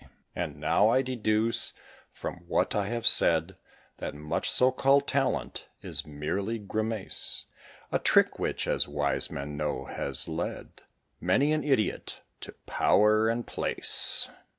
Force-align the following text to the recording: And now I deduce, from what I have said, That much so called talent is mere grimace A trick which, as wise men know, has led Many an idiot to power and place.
And 0.35 0.59
now 0.59 0.89
I 0.89 1.03
deduce, 1.03 1.73
from 2.11 2.37
what 2.47 2.73
I 2.73 2.87
have 2.87 3.05
said, 3.05 3.57
That 3.97 4.15
much 4.15 4.49
so 4.49 4.71
called 4.71 5.07
talent 5.07 5.67
is 5.83 6.07
mere 6.07 6.41
grimace 6.57 7.45
A 7.91 7.99
trick 7.99 8.39
which, 8.39 8.67
as 8.67 8.87
wise 8.87 9.29
men 9.29 9.55
know, 9.57 9.85
has 9.85 10.27
led 10.27 10.81
Many 11.19 11.53
an 11.53 11.63
idiot 11.63 12.21
to 12.39 12.53
power 12.65 13.29
and 13.29 13.45
place. 13.45 14.27